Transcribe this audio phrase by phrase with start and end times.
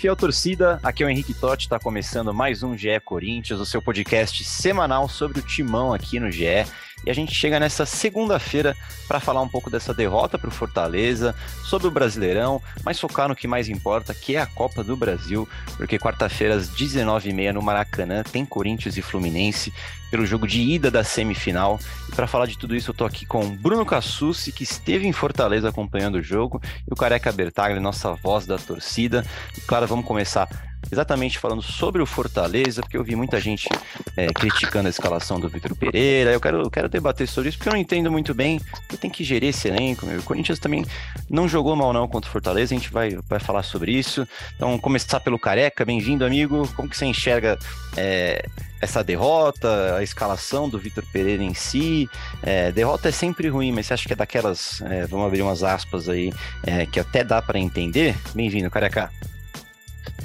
[0.00, 0.80] Fiel torcida.
[0.82, 5.06] Aqui é o Henrique Totti, está começando mais um GE Corinthians, o seu podcast semanal
[5.10, 6.64] sobre o timão aqui no GE.
[7.04, 8.76] E a gente chega nessa segunda-feira
[9.08, 13.34] para falar um pouco dessa derrota para o Fortaleza, sobre o Brasileirão, mas focar no
[13.34, 18.22] que mais importa, que é a Copa do Brasil, porque quarta-feira às 19h30 no Maracanã
[18.22, 19.72] tem Corinthians e Fluminense
[20.10, 21.78] pelo jogo de ida da semifinal.
[22.08, 25.12] E para falar de tudo isso, eu estou aqui com Bruno Cassucci, que esteve em
[25.12, 29.24] Fortaleza acompanhando o jogo, e o Careca Bertagli, nossa voz da torcida.
[29.56, 30.48] E claro, vamos começar
[30.90, 33.68] exatamente falando sobre o Fortaleza, porque eu vi muita gente
[34.16, 36.32] é, criticando a escalação do Vitor Pereira.
[36.32, 38.60] Eu quero, eu quero debater sobre isso, porque eu não entendo muito bem.
[38.90, 40.06] Eu tenho que gerir esse elenco.
[40.06, 40.20] Meu.
[40.20, 40.84] O Corinthians também
[41.28, 44.26] não jogou mal não contra o Fortaleza, a gente vai, vai falar sobre isso.
[44.56, 46.68] Então, começar pelo Careca, bem-vindo, amigo.
[46.74, 47.58] Como que você enxerga
[47.96, 48.44] é,
[48.80, 52.08] essa derrota, a escalação do Vitor Pereira em si?
[52.42, 55.62] É, derrota é sempre ruim, mas você acha que é daquelas, é, vamos abrir umas
[55.62, 56.32] aspas aí,
[56.64, 58.16] é, que até dá para entender?
[58.34, 59.10] Bem-vindo, Careca.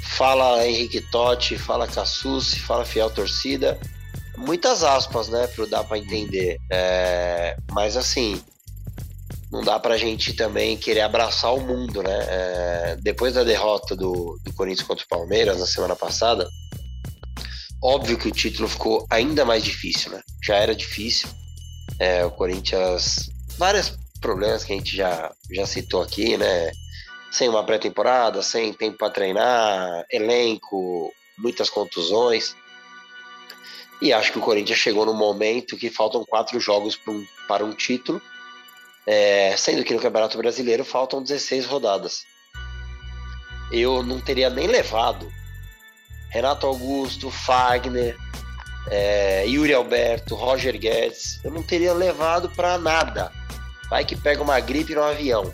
[0.00, 3.78] Fala Henrique Totti, fala Cassucci, fala fiel torcida.
[4.36, 6.58] Muitas aspas, né, pro dar para entender.
[6.70, 8.42] É, mas assim,
[9.50, 12.26] não dá pra gente também querer abraçar o mundo, né?
[12.28, 16.48] É, depois da derrota do, do Corinthians contra o Palmeiras na semana passada,
[17.82, 20.20] óbvio que o título ficou ainda mais difícil, né?
[20.44, 21.28] Já era difícil.
[21.98, 26.70] É, o Corinthians, vários problemas que a gente já, já citou aqui, né?
[27.30, 32.56] Sem uma pré-temporada, sem tempo para treinar, elenco, muitas contusões.
[34.00, 37.64] E acho que o Corinthians chegou no momento que faltam quatro jogos para um, para
[37.64, 38.20] um título,
[39.06, 42.24] é, sendo que no Campeonato Brasileiro faltam 16 rodadas.
[43.72, 45.30] Eu não teria nem levado
[46.30, 48.16] Renato Augusto, Fagner,
[48.88, 51.42] é, Yuri Alberto, Roger Guedes.
[51.42, 53.32] Eu não teria levado para nada.
[53.88, 55.52] Vai que pega uma gripe no avião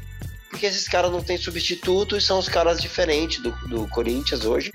[0.53, 4.71] porque esses caras não têm substituto e são os caras diferentes do, do Corinthians hoje.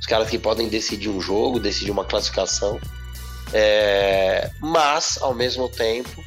[0.00, 2.80] Os caras que podem decidir um jogo, decidir uma classificação.
[3.54, 6.22] É, mas, ao mesmo tempo,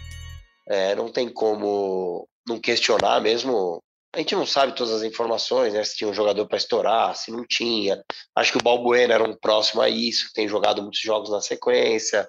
[0.65, 3.83] é, não tem como não questionar mesmo.
[4.15, 5.83] A gente não sabe todas as informações, né?
[5.83, 8.01] Se tinha um jogador para estourar, se não tinha.
[8.33, 12.25] Acho que o Balbuena era um próximo a isso, tem jogado muitos jogos na sequência.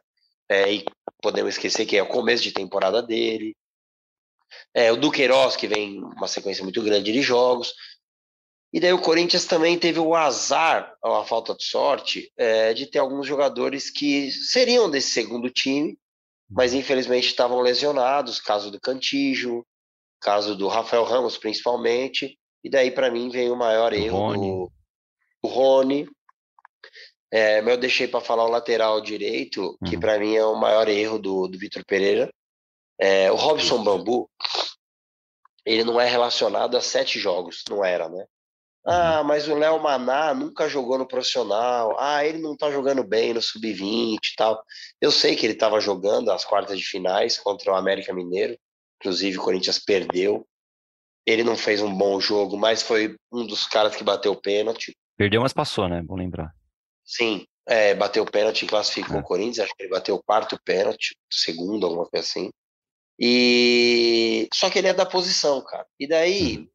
[0.51, 0.85] É, e
[1.23, 3.55] podemos esquecer que é o começo de temporada dele.
[4.77, 7.73] É, o Duqueiroz, que vem uma sequência muito grande de jogos.
[8.71, 12.99] E daí o Corinthians também teve o azar, a falta de sorte, é, de ter
[12.99, 15.97] alguns jogadores que seriam desse segundo time,
[16.51, 19.65] mas infelizmente estavam lesionados, caso do Cantijo,
[20.21, 24.51] caso do Rafael Ramos principalmente, e daí para mim veio o maior erro Rony.
[24.51, 24.73] do,
[25.43, 26.09] do Rony.
[27.33, 30.01] É, eu deixei para falar o lateral direito, que uhum.
[30.01, 32.31] para mim é o maior erro do, do Vitor Pereira,
[32.99, 34.29] é, o Robson Bambu,
[35.67, 38.25] ele não é relacionado a sete jogos, não era, né?
[38.89, 39.27] Ah, uhum.
[39.27, 41.97] mas o Léo Maná nunca jogou no profissional.
[41.99, 44.63] Ah, ele não tá jogando bem no sub-20 e tal.
[45.01, 48.57] Eu sei que ele estava jogando as quartas de finais contra o América Mineiro.
[49.01, 50.47] Inclusive, o Corinthians perdeu.
[51.27, 54.97] Ele não fez um bom jogo, mas foi um dos caras que bateu o pênalti.
[55.17, 56.01] Perdeu, mas passou, né?
[56.01, 56.55] Bom lembrar.
[57.05, 59.21] Sim, é, bateu o pênalti e classificou é.
[59.21, 59.61] o Corinthians.
[59.67, 62.51] Acho que ele bateu o quarto pênalti, segundo, alguma coisa assim.
[63.19, 65.87] E só que ele é da posição, cara.
[65.99, 66.69] E daí uhum.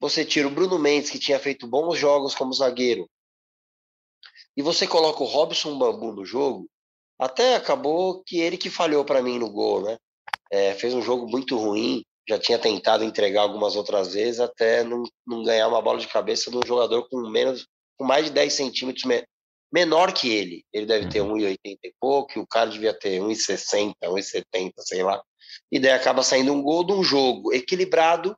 [0.00, 3.08] você tira o Bruno Mendes, que tinha feito bons jogos como zagueiro,
[4.56, 6.68] e você coloca o Robson Bambu no jogo,
[7.18, 9.96] até acabou que ele que falhou para mim no gol, né?
[10.50, 15.04] É, fez um jogo muito ruim, já tinha tentado entregar algumas outras vezes até não,
[15.26, 17.66] não ganhar uma bola de cabeça de um jogador com menos,
[17.96, 19.24] com mais de 10 centímetros me,
[19.72, 20.64] menor que ele.
[20.72, 21.56] Ele deve ter 1,80 uhum.
[21.64, 25.22] e pouco, e o cara devia ter 1,60, 1,70, sei lá
[25.70, 28.36] e daí acaba saindo um gol de um jogo equilibrado,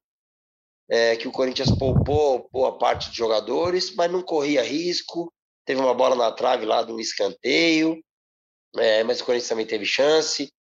[0.89, 5.33] é, que o Corinthians poupou boa parte dos jogadores, mas não corria risco.
[5.65, 8.03] Teve uma bola na trave lá de um escanteio,
[8.77, 10.53] é, mas o Corinthians também teve chance.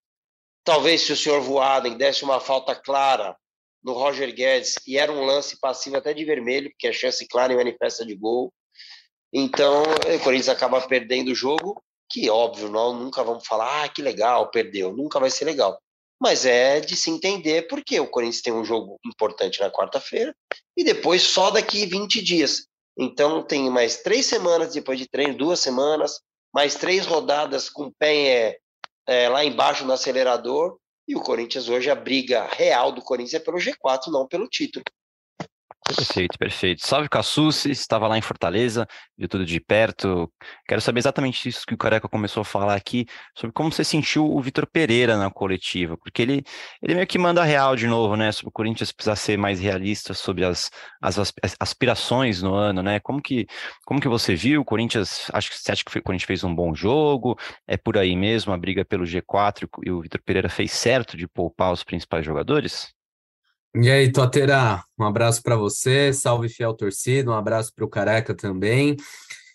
[0.64, 3.36] Talvez se o senhor Voaden desse uma falta clara
[3.82, 7.52] no Roger Guedes, e era um lance passivo até de vermelho, porque é chance clara
[7.52, 8.50] e manifesta de gol.
[9.30, 14.00] Então, o Corinthians acaba perdendo o jogo, que óbvio, nós nunca vamos falar, ah, que
[14.00, 14.96] legal, perdeu.
[14.96, 15.78] Nunca vai ser legal
[16.24, 20.34] mas é de se entender porque o Corinthians tem um jogo importante na quarta-feira
[20.74, 22.66] e depois só daqui 20 dias.
[22.98, 27.92] Então tem mais três semanas depois de treino, duas semanas, mais três rodadas com o
[27.92, 28.58] pé é,
[29.06, 30.78] é, lá embaixo no acelerador.
[31.06, 34.82] E o Corinthians hoje, a briga real do Corinthians é pelo G4, não pelo título.
[35.86, 36.86] Perfeito, perfeito.
[36.86, 38.86] Salve Cassucci, estava lá em Fortaleza,
[39.18, 40.32] viu tudo de perto.
[40.66, 43.04] Quero saber exatamente isso que o Careca começou a falar aqui,
[43.36, 46.42] sobre como você sentiu o Vitor Pereira na coletiva, porque ele,
[46.82, 48.32] ele meio que manda real de novo, né?
[48.32, 50.70] Sobre o Corinthians precisar ser mais realista sobre as,
[51.02, 52.98] as, as aspirações no ano, né?
[53.00, 53.46] Como que,
[53.84, 54.62] como que você viu?
[54.62, 57.38] O Corinthians, acho que você acha que o Corinthians fez um bom jogo?
[57.66, 61.28] É por aí mesmo, a briga pelo G4 e o Vitor Pereira fez certo de
[61.28, 62.94] poupar os principais jogadores?
[63.76, 68.32] E aí, Totera, um abraço para você, salve fiel torcida, um abraço para o Careca
[68.32, 68.96] também.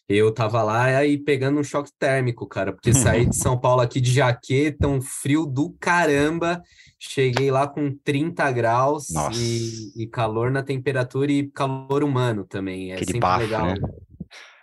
[0.09, 4.01] Eu tava lá aí pegando um choque térmico, cara, porque saí de São Paulo aqui
[4.01, 6.61] de jaqueta, um frio do caramba.
[6.99, 12.91] Cheguei lá com 30 graus e, e, calor na temperatura e calor humano também.
[12.91, 13.67] É Aquele sempre bafo, legal.
[13.67, 13.75] Né?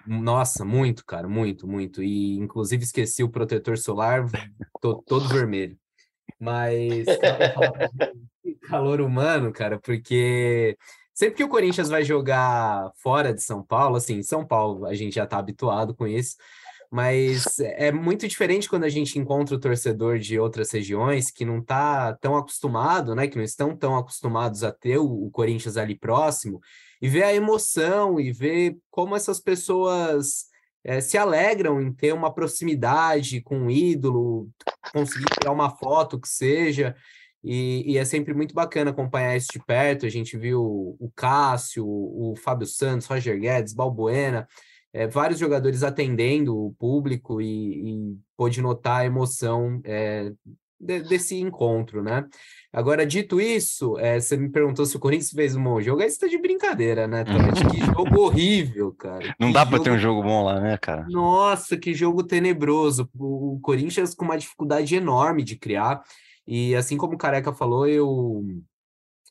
[0.07, 2.03] Nossa, muito, cara, muito, muito.
[2.03, 4.27] E inclusive esqueci o protetor solar,
[4.83, 5.79] tô todo vermelho.
[6.39, 7.07] Mas
[8.55, 10.77] calor humano, cara, porque
[11.15, 15.15] sempre que o Corinthians vai jogar fora de São Paulo, assim, São Paulo a gente
[15.15, 16.37] já tá habituado com isso,
[16.91, 21.63] mas é muito diferente quando a gente encontra o torcedor de outras regiões que não
[21.63, 26.61] tá tão acostumado, né, que não estão tão acostumados a ter o, Corinthians ali próximo,
[27.01, 30.47] e ver a emoção e ver como essas pessoas
[30.85, 34.49] é, se alegram em ter uma proximidade com um ídolo,
[34.93, 36.95] conseguir tirar uma foto que seja.
[37.49, 40.05] E, e, é sempre muito bacana acompanhar isso de perto.
[40.05, 40.61] A gente viu
[40.99, 44.49] o Cássio, o Fábio Santos, Roger Guedes, Balbuena,
[44.93, 50.33] é, vários jogadores atendendo o público e, e pôde notar a emoção é,
[50.81, 52.27] de, desse encontro, né?
[52.73, 56.11] Agora, dito isso, é, você me perguntou se o Corinthians fez um bom jogo, aí
[56.11, 57.65] você tá de brincadeira, né, Tati?
[57.69, 59.35] que jogo horrível, cara.
[59.39, 61.07] Não que dá para ter um jogo bom lá, né, cara?
[61.09, 63.09] Nossa, que jogo tenebroso.
[63.17, 66.03] O Corinthians com uma dificuldade enorme de criar.
[66.47, 68.45] E assim como o Careca falou, eu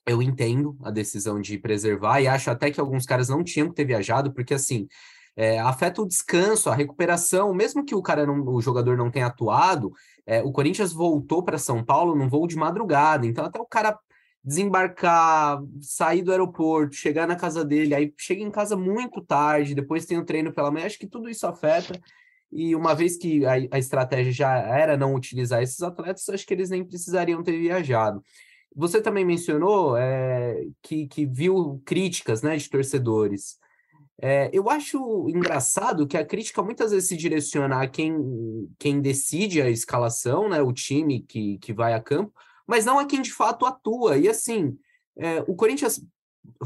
[0.08, 3.76] eu entendo a decisão de preservar e acho até que alguns caras não tinham que
[3.76, 4.88] ter viajado, porque assim
[5.36, 9.26] é, afeta o descanso, a recuperação, mesmo que o cara não, o jogador não tenha
[9.28, 9.92] atuado,
[10.26, 13.98] é, o Corinthians voltou para São Paulo num voo de madrugada, então até o cara
[14.44, 20.06] desembarcar, sair do aeroporto, chegar na casa dele, aí chega em casa muito tarde, depois
[20.06, 22.00] tem o treino pela manhã, acho que tudo isso afeta.
[22.52, 26.54] E uma vez que a, a estratégia já era não utilizar esses atletas, acho que
[26.54, 28.24] eles nem precisariam ter viajado.
[28.76, 33.58] Você também mencionou é, que, que viu críticas né, de torcedores.
[34.22, 38.16] É, eu acho engraçado que a crítica muitas vezes se direciona a quem,
[38.80, 42.34] quem decide a escalação, né, o time que, que vai a campo,
[42.66, 44.18] mas não a quem de fato atua.
[44.18, 44.78] E assim,
[45.18, 46.02] é, o Corinthians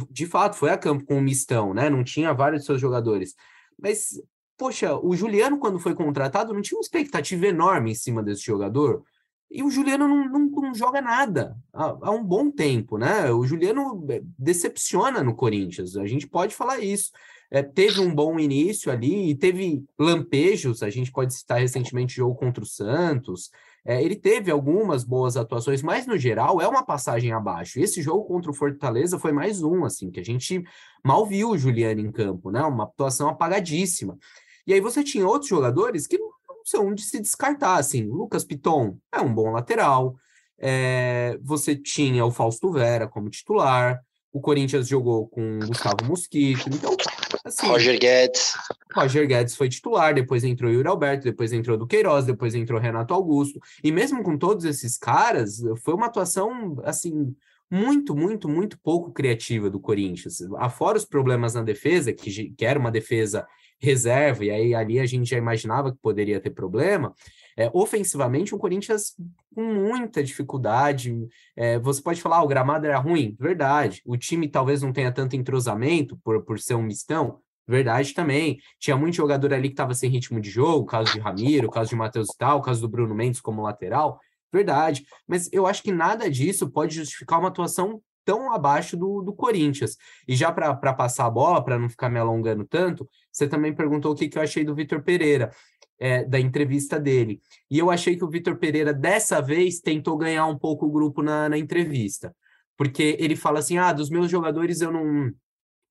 [0.10, 1.90] de fato foi a campo com o mistão, né?
[1.90, 3.36] Não tinha vários de seus jogadores.
[3.78, 4.22] Mas
[4.60, 9.04] poxa, o Juliano, quando foi contratado, não tinha uma expectativa enorme em cima desse jogador.
[9.50, 13.32] E o Juliano não, não, não joga nada há, há, um bom tempo, né?
[13.32, 17.12] O Juliano é, decepciona no Corinthians, a gente pode falar isso.
[17.50, 22.26] É, teve um bom início ali, e teve lampejos, a gente pode citar recentemente o
[22.26, 23.50] jogo contra o Santos.
[23.84, 27.80] É, ele teve algumas boas atuações, mas no geral é uma passagem abaixo.
[27.80, 30.62] Esse jogo contra o Fortaleza foi mais um, assim, que a gente
[31.04, 32.62] mal viu o Juliano em campo, né?
[32.62, 34.18] Uma atuação apagadíssima.
[34.66, 36.30] E aí você tinha outros jogadores que não
[36.64, 38.04] são de se descartar, assim.
[38.04, 40.16] Lucas Piton é um bom lateral.
[40.58, 44.00] É, você tinha o Fausto Vera como titular.
[44.32, 46.70] O Corinthians jogou com o Gustavo Mosquito.
[46.70, 46.96] Então,
[47.44, 48.54] assim, Roger Guedes.
[48.94, 53.60] Roger Guedes foi titular, depois entrou Yuri Alberto, depois entrou Duqueiroz, depois entrou Renato Augusto.
[53.84, 57.36] E mesmo com todos esses caras, foi uma atuação, assim,
[57.72, 60.42] muito, muito, muito pouco criativa do Corinthians.
[60.58, 63.48] Afora os problemas na defesa, que, que era uma defesa
[63.80, 67.14] reserva, e aí ali a gente já imaginava que poderia ter problema.
[67.58, 69.16] É, ofensivamente, um Corinthians
[69.54, 71.16] com muita dificuldade.
[71.56, 74.02] É, você pode falar, ah, o gramado era ruim, verdade.
[74.06, 78.60] O time talvez não tenha tanto entrosamento por, por ser um mistão, verdade também.
[78.80, 81.96] Tinha muito jogador ali que estava sem ritmo de jogo, caso de Ramiro, caso de
[81.96, 84.20] Matheus Tal, caso do Bruno Mendes como lateral,
[84.52, 85.06] verdade.
[85.28, 89.98] Mas eu acho que nada disso pode justificar uma atuação tão abaixo do, do Corinthians.
[90.28, 94.12] E já para passar a bola, para não ficar me alongando tanto, você também perguntou
[94.12, 95.52] o que, que eu achei do Vitor Pereira,
[96.00, 97.42] é, da entrevista dele.
[97.70, 101.22] E eu achei que o Vitor Pereira, dessa vez, tentou ganhar um pouco o grupo
[101.22, 102.34] na, na entrevista.
[102.78, 105.32] Porque ele fala assim: ah, dos meus jogadores eu não,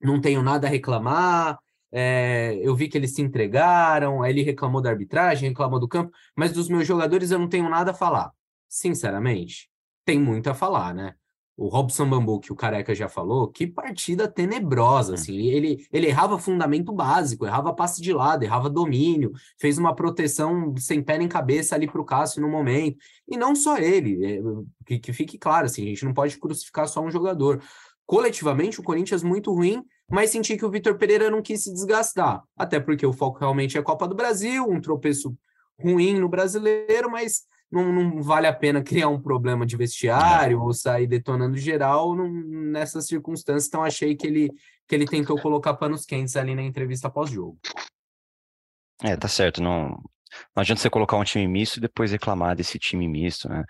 [0.00, 1.58] não tenho nada a reclamar.
[1.90, 6.12] É, eu vi que eles se entregaram, aí ele reclamou da arbitragem, reclamou do campo,
[6.36, 8.30] mas dos meus jogadores eu não tenho nada a falar.
[8.68, 9.70] Sinceramente,
[10.04, 11.14] tem muito a falar, né?
[11.58, 16.38] O Robson Bambu, que o Careca já falou, que partida tenebrosa, assim, ele, ele errava
[16.38, 21.74] fundamento básico, errava passe de lado, errava domínio, fez uma proteção sem pé nem cabeça
[21.74, 22.98] ali para o Cássio no momento,
[23.28, 24.40] e não só ele, é,
[24.86, 27.60] que, que fique claro, assim, a gente não pode crucificar só um jogador,
[28.06, 32.40] coletivamente o Corinthians muito ruim, mas senti que o Vitor Pereira não quis se desgastar,
[32.56, 35.36] até porque o foco realmente é a Copa do Brasil, um tropeço
[35.76, 40.72] ruim no brasileiro, mas não, não vale a pena criar um problema de vestiário ou
[40.72, 43.66] sair detonando geral nessas circunstâncias.
[43.66, 44.50] Então, achei que ele,
[44.86, 47.58] que ele tentou colocar panos quentes ali na entrevista pós-jogo.
[49.02, 49.62] É, tá certo.
[49.62, 49.90] Não,
[50.54, 53.64] não adianta você colocar um time misto e depois reclamar desse time misto, né?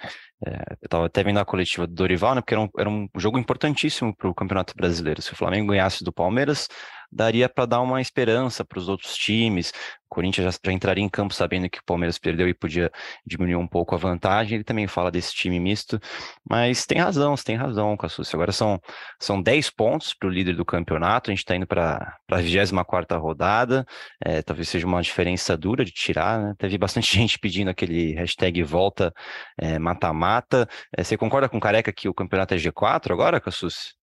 [0.46, 0.50] É,
[0.80, 2.40] eu estava até vendo a coletiva do Dorival, né?
[2.40, 5.20] Porque era um, era um jogo importantíssimo para o Campeonato Brasileiro.
[5.20, 6.68] Se o Flamengo ganhasse do Palmeiras,
[7.10, 9.72] daria para dar uma esperança para os outros times.
[10.10, 12.90] O Corinthians já, já, entraria em campo sabendo que o Palmeiras perdeu e podia
[13.26, 14.56] diminuir um pouco a vantagem.
[14.56, 16.00] Ele também fala desse time misto,
[16.48, 18.34] mas tem razão, você tem razão, Cassucci.
[18.34, 18.80] Agora são,
[19.20, 23.20] são 10 pontos para o líder do campeonato, a gente está indo para a 24
[23.20, 23.86] rodada,
[24.24, 26.54] é, talvez seja uma diferença dura de tirar, né?
[26.58, 29.12] Teve bastante gente pedindo aquele hashtag volta
[29.58, 30.68] é, mata-mata.
[30.96, 33.97] É, você concorda com o Careca que o campeonato é G4 agora, Cassucci?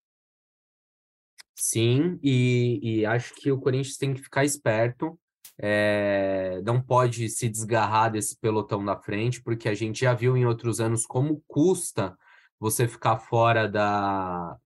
[1.56, 5.18] Sim, e, e acho que o Corinthians tem que ficar esperto,
[5.58, 10.46] é, não pode se desgarrar desse pelotão da frente, porque a gente já viu em
[10.46, 12.16] outros anos como custa
[12.60, 14.58] você ficar fora da,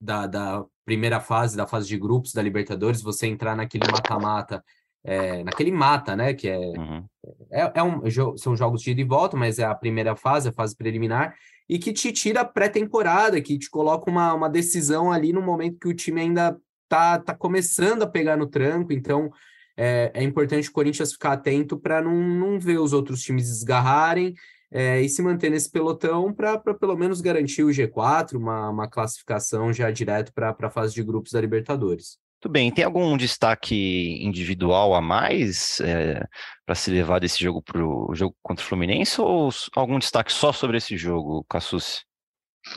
[0.00, 4.64] da, da primeira fase, da fase de grupos da Libertadores, você entrar naquele mata-mata,
[5.04, 6.34] é, naquele mata, né?
[6.34, 7.06] Que é, uhum.
[7.50, 8.02] é, é um,
[8.36, 11.34] são jogos de ida e volta, mas é a primeira fase, a fase preliminar,
[11.70, 15.86] e que te tira pré-temporada, que te coloca uma, uma decisão ali no momento que
[15.86, 16.58] o time ainda
[16.88, 19.30] tá, tá começando a pegar no tranco, então
[19.76, 24.34] é, é importante o Corinthians ficar atento para não, não ver os outros times desgarrarem
[24.68, 29.72] é, e se manter nesse pelotão para pelo menos garantir o G4, uma, uma classificação
[29.72, 32.18] já direto para a fase de grupos da Libertadores.
[32.40, 36.26] Tudo bem, tem algum destaque individual a mais é,
[36.64, 40.50] para se levar desse jogo para o jogo contra o Fluminense ou algum destaque só
[40.50, 42.00] sobre esse jogo, Cassucci?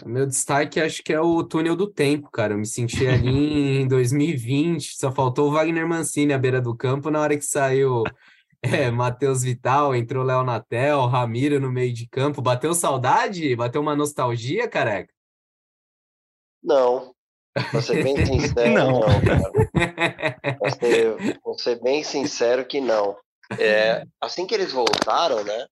[0.06, 2.54] Meu destaque acho que é o túnel do tempo, cara.
[2.54, 7.10] Eu me senti ali em 2020, só faltou o Wagner Mancini à beira do campo
[7.10, 8.04] na hora que saiu
[8.62, 12.42] é, Matheus Vital, entrou Léo Natel, Ramiro no meio de campo.
[12.42, 13.56] Bateu saudade?
[13.56, 15.14] Bateu uma nostalgia, careca?
[16.62, 17.14] Não,
[17.72, 19.52] Vou ser bem sincero, não, não cara.
[20.60, 23.18] Vou ser, vou ser bem sincero que não.
[23.60, 25.68] É, assim que eles voltaram, né?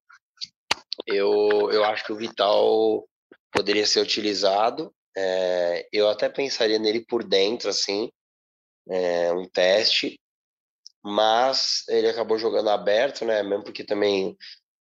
[1.07, 3.07] Eu, eu acho que o Vital
[3.51, 4.93] poderia ser utilizado.
[5.17, 8.09] É, eu até pensaria nele por dentro, assim,
[8.89, 10.19] é, um teste,
[11.03, 13.41] mas ele acabou jogando aberto, né?
[13.41, 14.37] Mesmo porque também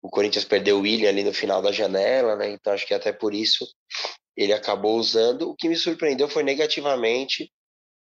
[0.01, 2.51] o Corinthians perdeu o William ali no final da janela, né?
[2.51, 3.65] Então acho que até por isso
[4.35, 5.49] ele acabou usando.
[5.49, 7.51] O que me surpreendeu foi negativamente.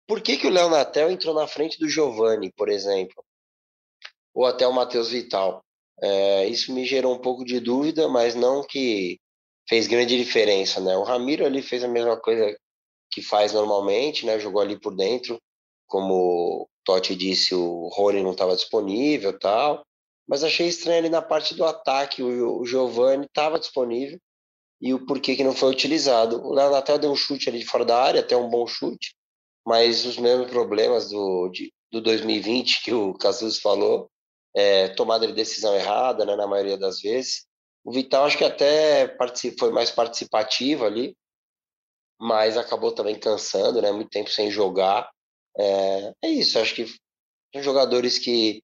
[0.07, 3.25] Por que, que o Léo Natel entrou na frente do Giovani, por exemplo?
[4.35, 5.65] Ou até o Matheus Vital?
[6.03, 9.21] É, isso me gerou um pouco de dúvida, mas não que
[9.69, 10.97] fez grande diferença, né?
[10.97, 12.57] O Ramiro ali fez a mesma coisa
[13.11, 14.39] que faz normalmente, né?
[14.39, 15.41] Jogou ali por dentro,
[15.87, 16.15] como
[16.63, 19.85] o Totti disse, o Rony não estava disponível, tal.
[20.27, 24.19] Mas achei estranho ali na parte do ataque, o Giovani estava disponível
[24.81, 26.43] e o porquê que não foi utilizado.
[26.43, 29.15] O Léo deu um chute ali de fora da área, até um bom chute,
[29.67, 34.11] mas os mesmos problemas do, de, do 2020 que o Casus falou,
[34.55, 37.47] é, tomada de decisão errada, né, na maioria das vezes.
[37.85, 39.17] O Vital acho que até
[39.59, 41.15] foi mais participativo ali,
[42.19, 45.11] mas acabou também cansando, né, muito tempo sem jogar.
[45.59, 46.87] É, é isso, acho que
[47.53, 48.63] são jogadores que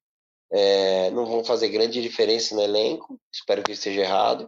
[0.51, 4.47] é, não vão fazer grande diferença no elenco, espero que esteja errado,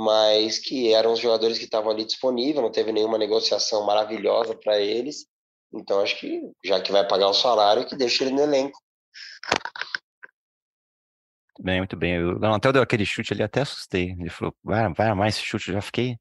[0.00, 4.80] mas que eram os jogadores que estavam ali disponíveis, não teve nenhuma negociação maravilhosa para
[4.80, 5.26] eles.
[5.74, 8.78] Então acho que já que vai pagar o salário, que deixa ele no elenco.
[11.60, 12.18] Bem, muito bem.
[12.18, 14.12] O Leontel deu aquele chute ali, até assustei.
[14.18, 16.16] Ele falou, vai, vai mais esse chute, eu já fiquei.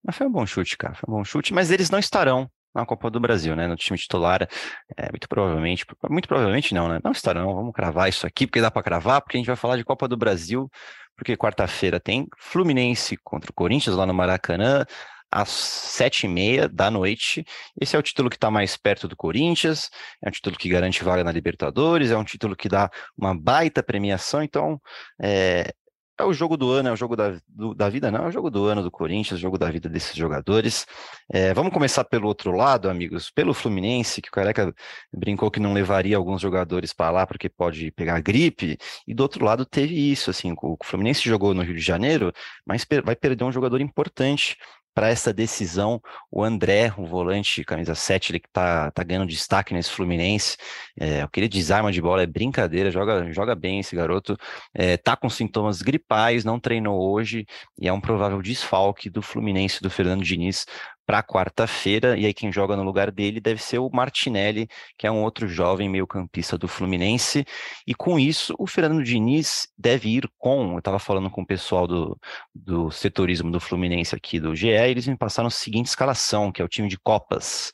[0.00, 0.94] Mas foi um bom chute, cara.
[0.94, 3.66] Foi um bom chute, mas eles não estarão na Copa do Brasil, né?
[3.66, 4.48] No time titular,
[4.96, 6.98] é, muito provavelmente, muito provavelmente não, né?
[7.02, 7.54] Não estarão.
[7.54, 10.08] Vamos cravar isso aqui, porque dá para cravar, porque a gente vai falar de Copa
[10.08, 10.70] do Brasil
[11.16, 14.84] porque quarta-feira tem Fluminense contra o Corinthians lá no Maracanã,
[15.30, 17.44] às sete e meia da noite.
[17.80, 19.90] Esse é o título que está mais perto do Corinthians,
[20.22, 23.82] é um título que garante vaga na Libertadores, é um título que dá uma baita
[23.82, 24.80] premiação, então
[25.20, 25.72] é,
[26.18, 28.30] é o jogo do ano, é o jogo da, do, da vida, não, é o
[28.30, 30.86] jogo do ano do Corinthians, o jogo da vida desses jogadores.
[31.28, 34.72] É, vamos começar pelo outro lado, amigos, pelo Fluminense, que o Careca
[35.12, 39.44] brincou que não levaria alguns jogadores para lá porque pode pegar gripe, e do outro
[39.44, 42.32] lado teve isso, assim, o Fluminense jogou no Rio de Janeiro,
[42.66, 44.56] mas vai perder um jogador importante
[44.94, 46.00] para essa decisão.
[46.30, 50.56] O André, o volante, camisa 7, ele que tá, tá ganhando destaque nesse Fluminense.
[50.98, 54.36] É, aquele desarma de bola é brincadeira, joga, joga bem esse garoto.
[54.72, 57.46] É, tá com sintomas gripais, não treinou hoje
[57.78, 60.66] e é um provável desfalque do Fluminense do Fernando Diniz
[61.06, 65.10] para quarta-feira, e aí quem joga no lugar dele deve ser o Martinelli, que é
[65.10, 67.44] um outro jovem meio-campista do Fluminense,
[67.86, 71.86] e com isso o Fernando Diniz deve ir com, eu estava falando com o pessoal
[71.86, 72.18] do,
[72.54, 76.62] do setorismo do Fluminense aqui do GE, e eles me passaram a seguinte escalação, que
[76.62, 77.72] é o time de Copas.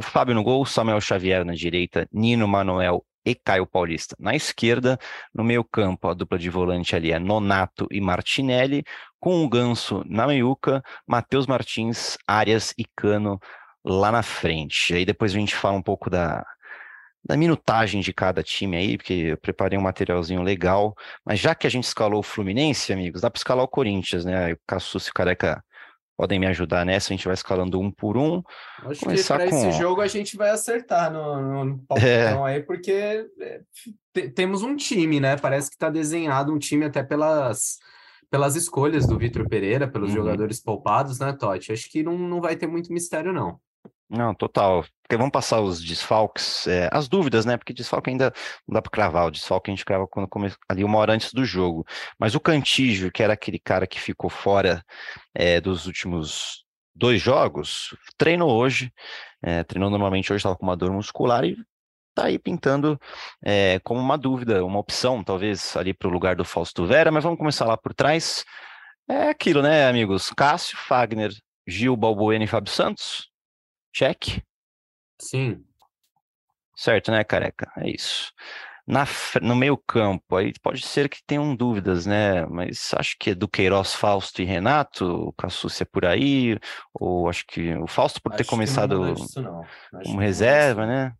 [0.00, 4.98] O Fábio no gol, Samuel Xavier na direita, Nino Manuel e Caio Paulista na esquerda.
[5.34, 8.82] No meio campo, a dupla de volante ali é Nonato e Martinelli,
[9.18, 13.38] com o Ganso na meiuca, Matheus Martins, Arias e Cano
[13.84, 14.94] lá na frente.
[14.94, 16.46] Aí depois a gente fala um pouco da,
[17.22, 20.94] da minutagem de cada time aí, porque eu preparei um materialzinho legal.
[21.22, 24.54] Mas já que a gente escalou o Fluminense, amigos, dá para escalar o Corinthians, né?
[24.54, 25.62] O Cassus e o Careca
[26.20, 28.42] podem me ajudar nessa, a gente vai escalando um por um.
[28.84, 29.68] Acho Começar que para com...
[29.68, 32.56] esse jogo a gente vai acertar no, no palpitão é.
[32.56, 35.38] aí, porque é, temos um time, né?
[35.38, 37.78] Parece que está desenhado um time até pelas,
[38.30, 40.16] pelas escolhas do Vitor Pereira, pelos uhum.
[40.16, 41.72] jogadores poupados, né, Totti?
[41.72, 43.58] Acho que não, não vai ter muito mistério, não.
[44.10, 44.84] Não, total.
[45.02, 47.56] Porque vamos passar os desfalques, é, as dúvidas, né?
[47.56, 48.32] Porque desfalque ainda
[48.66, 49.26] não dá para cravar.
[49.28, 50.52] O desfalque a gente crava quando come...
[50.68, 51.86] ali uma hora antes do jogo.
[52.18, 54.84] Mas o Cantígio, que era aquele cara que ficou fora
[55.32, 56.64] é, dos últimos
[56.94, 58.92] dois jogos, treinou hoje.
[59.42, 61.56] É, treinou normalmente hoje, estava com uma dor muscular e
[62.14, 62.98] tá aí pintando
[63.44, 67.12] é, como uma dúvida, uma opção, talvez ali para o lugar do Fausto Vera.
[67.12, 68.44] Mas vamos começar lá por trás.
[69.08, 70.30] É aquilo, né, amigos?
[70.30, 71.32] Cássio, Fagner,
[71.66, 73.29] Gil, Balbuena e Fábio Santos
[73.92, 74.42] Check?
[75.20, 75.64] Sim.
[76.76, 77.70] Certo, né, careca?
[77.76, 78.32] É isso.
[78.86, 79.04] Na,
[79.42, 82.44] no meio campo, aí pode ser que tenham dúvidas, né?
[82.46, 86.58] Mas acho que é do Queiroz, Fausto e Renato, o Cassucci é por aí,
[86.92, 88.98] ou acho que o Fausto por ter acho começado
[90.02, 91.12] como reserva, né?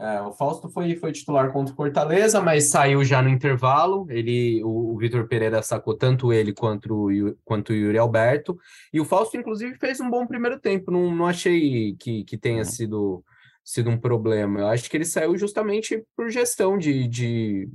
[0.00, 4.06] É, o Fausto foi, foi titular contra o Fortaleza, mas saiu já no intervalo.
[4.08, 8.58] Ele, o, o Vitor Pereira sacou tanto ele quanto o, quanto o Yuri Alberto.
[8.94, 10.90] E o Fausto, inclusive, fez um bom primeiro tempo.
[10.90, 13.22] Não, não achei que, que tenha sido,
[13.62, 14.60] sido um problema.
[14.60, 17.68] Eu acho que ele saiu justamente por gestão de, de,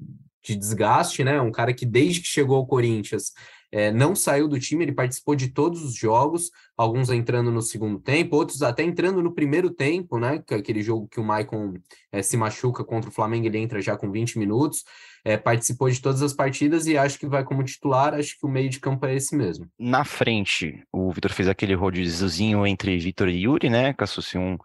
[0.43, 1.39] de desgaste, né?
[1.39, 3.33] Um cara que desde que chegou ao Corinthians
[3.75, 7.99] é, não saiu do time, ele participou de todos os jogos, alguns entrando no segundo
[7.99, 10.41] tempo, outros até entrando no primeiro tempo, né?
[10.47, 11.73] Que aquele jogo que o Maicon
[12.09, 14.85] é, se machuca contra o Flamengo, ele entra já com 20 minutos,
[15.25, 18.49] é, participou de todas as partidas e acho que vai como titular, acho que o
[18.49, 19.67] meio de campo é esse mesmo.
[19.77, 23.91] Na frente, o Vitor fez aquele rodíziozinho entre Vitor e Yuri, né?
[23.91, 24.57] Cassucci um,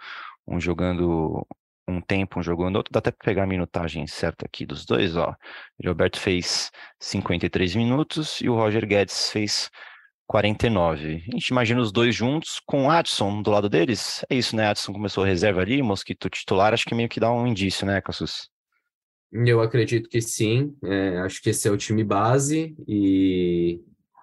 [0.47, 1.45] um jogando
[1.89, 5.17] um tempo um jogando outro, dá até para pegar a minutagem certa aqui dos dois,
[5.17, 5.35] ó.
[5.83, 9.71] O Roberto fez 53 minutos e o Roger Guedes fez
[10.27, 11.25] 49.
[11.29, 14.25] A gente imagina os dois juntos com o Adson do lado deles.
[14.31, 14.69] É isso, né?
[14.69, 18.01] Adson começou a reserva ali, Mosquito titular, acho que meio que dá um indício, né,
[18.01, 18.49] Cassus?
[19.33, 20.75] Eu acredito que sim.
[20.85, 23.81] É, acho que esse é o time base e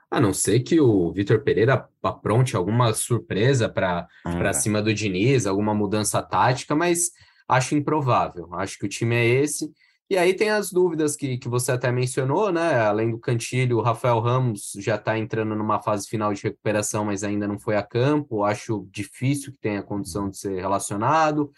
[0.10, 5.46] a não ser que o Vitor Pereira apronte alguma surpresa para hum, cima do Diniz,
[5.46, 7.12] alguma mudança tática, mas
[7.48, 8.54] acho improvável.
[8.56, 9.72] Acho que o time é esse.
[10.10, 12.80] E aí tem as dúvidas que, que você até mencionou, né?
[12.80, 17.26] Além do Cantilho, o Rafael Ramos já está entrando numa fase final de recuperação, mas
[17.26, 18.44] ainda não foi a campo.
[18.44, 21.52] Acho difícil que tenha condição de ser relacionado.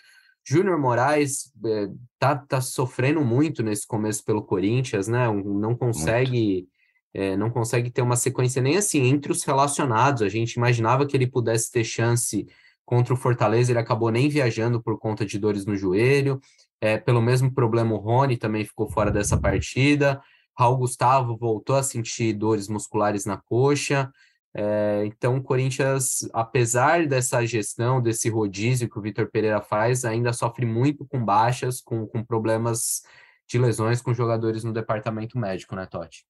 [0.44, 5.28] Júnior Moraes é, tá, tá sofrendo muito nesse começo pelo Corinthians, né?
[5.32, 6.68] Não consegue
[7.14, 10.24] é, não consegue ter uma sequência nem assim entre os relacionados.
[10.24, 12.48] A gente imaginava que ele pudesse ter chance
[12.90, 16.42] Contra o Fortaleza, ele acabou nem viajando por conta de dores no joelho.
[16.82, 20.20] É, pelo mesmo problema, o Rony também ficou fora dessa partida.
[20.58, 24.12] Raul Gustavo voltou a sentir dores musculares na coxa.
[24.56, 30.34] É, então, o Corinthians, apesar dessa gestão, desse rodízio que o Vitor Pereira faz, ainda
[30.34, 33.04] sofre muito com baixas, com, com problemas
[33.48, 36.26] de lesões com jogadores no departamento médico, né, Totti?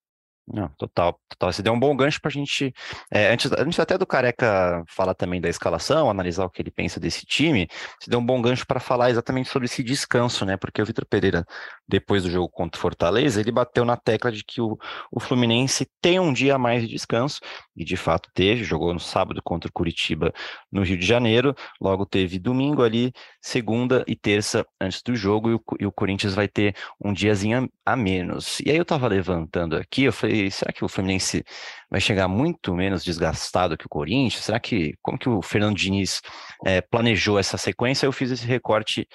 [0.52, 1.54] Não, total, total.
[1.54, 2.74] Você deu um bom gancho para a gente.
[3.12, 7.00] É, antes, antes até do Careca falar também da escalação, analisar o que ele pensa
[7.00, 7.68] desse time,
[8.00, 10.58] você deu um bom gancho para falar exatamente sobre esse descanso, né?
[10.58, 11.46] Porque o Vitor Pereira,
[11.88, 14.76] depois do jogo contra o Fortaleza, ele bateu na tecla de que o,
[15.12, 17.40] o Fluminense tem um dia a mais de descanso,
[17.80, 20.34] e de fato teve, jogou no sábado contra o Curitiba
[20.70, 25.54] no Rio de Janeiro, logo teve domingo ali, segunda e terça antes do jogo, e
[25.56, 28.60] o, e o Corinthians vai ter um diazinho a, a menos.
[28.60, 31.44] E aí eu estava levantando aqui, eu falei será que o Fluminense
[31.90, 34.44] vai chegar muito menos desgastado que o Corinthians?
[34.44, 36.22] Será que, como que o Fernando Diniz
[36.66, 38.06] é, planejou essa sequência?
[38.06, 39.08] Eu fiz esse recorte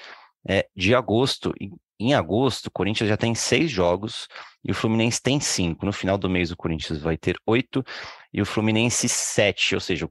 [0.48, 1.52] é, de agosto,
[1.98, 4.28] em agosto, o Corinthians já tem seis jogos
[4.64, 5.86] e o Fluminense tem cinco.
[5.86, 7.84] No final do mês, o Corinthians vai ter oito
[8.32, 9.74] e o Fluminense sete.
[9.74, 10.08] Ou seja,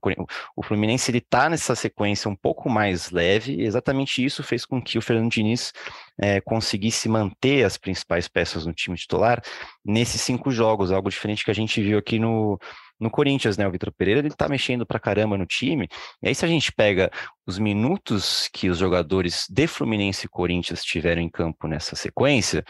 [0.55, 3.55] o Fluminense ele está nessa sequência um pouco mais leve.
[3.55, 5.73] E exatamente isso fez com que o Fernando Diniz
[6.21, 9.41] é, conseguisse manter as principais peças no time titular
[9.83, 10.91] nesses cinco jogos.
[10.91, 12.57] Algo diferente que a gente viu aqui no,
[12.99, 13.67] no Corinthians, né?
[13.67, 15.87] O Vitor Pereira ele tá mexendo pra caramba no time.
[16.21, 17.11] E aí, se a gente pega
[17.45, 22.63] os minutos que os jogadores de Fluminense e Corinthians tiveram em campo nessa sequência,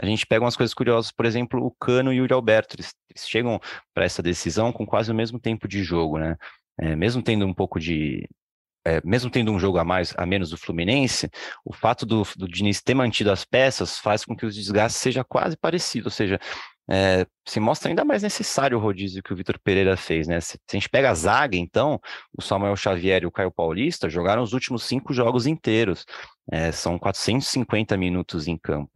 [0.00, 2.92] a gente pega umas coisas curiosas, por exemplo, o Cano e o Yuri Alberto, eles,
[3.10, 3.60] eles chegam
[3.94, 6.36] para essa decisão com quase o mesmo tempo de jogo, né?
[6.78, 8.28] É, mesmo tendo um pouco de,
[8.84, 11.30] é, mesmo tendo um jogo a mais, a menos do Fluminense,
[11.64, 15.24] o fato do, do Diniz ter mantido as peças faz com que o desgaste seja
[15.24, 16.38] quase parecido, ou seja,
[16.90, 20.40] é, se mostra ainda mais necessário o rodízio que o Vitor Pereira fez, né?
[20.40, 22.00] Se, se, a gente pega a zaga, então,
[22.36, 26.04] o Samuel Xavier e o Caio Paulista jogaram os últimos cinco jogos inteiros,
[26.50, 28.90] é, são 450 minutos em campo.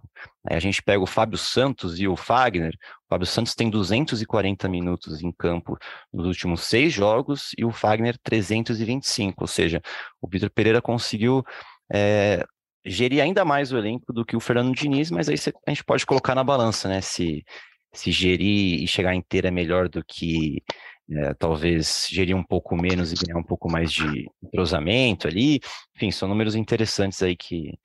[0.48, 2.74] Aí a gente pega o Fábio Santos e o Fagner.
[2.74, 5.78] O Fábio Santos tem 240 minutos em campo
[6.12, 9.42] nos últimos seis jogos e o Fagner 325.
[9.42, 9.80] Ou seja,
[10.20, 11.44] o Vitor Pereira conseguiu
[11.92, 12.44] é,
[12.84, 16.04] gerir ainda mais o elenco do que o Fernando Diniz, mas aí a gente pode
[16.06, 17.00] colocar na balança, né?
[17.00, 17.44] Se,
[17.92, 20.62] se gerir e chegar inteiro é melhor do que
[21.10, 25.60] é, talvez gerir um pouco menos e ganhar um pouco mais de entrosamento ali.
[25.96, 27.78] Enfim, são números interessantes aí que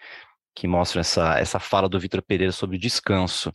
[0.55, 3.51] que mostram essa, essa fala do Vitor Pereira sobre o descanso.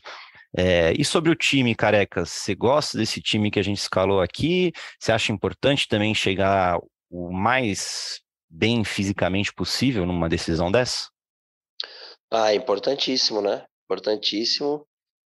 [0.57, 4.73] É, e sobre o time, Careca, você gosta desse time que a gente escalou aqui?
[4.99, 6.81] Você acha importante também chegar
[7.11, 11.09] o mais bem fisicamente possível numa decisão dessa?
[12.31, 13.65] Ah, importantíssimo, né?
[13.85, 14.87] Importantíssimo.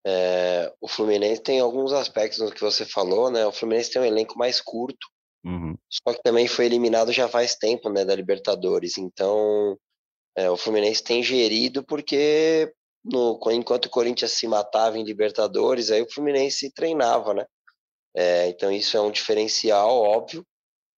[0.08, 3.44] É, o Fluminense tem alguns aspectos no que você falou, né?
[3.44, 5.04] O Fluminense tem um elenco mais curto,
[5.44, 5.74] uhum.
[5.90, 8.98] só que também foi eliminado já faz tempo, né, da Libertadores.
[8.98, 9.76] Então,
[10.36, 12.72] é, o Fluminense tem gerido porque
[13.04, 17.44] no, enquanto o Corinthians se matava em Libertadores, aí o Fluminense treinava, né?
[18.16, 20.46] É, então isso é um diferencial, óbvio.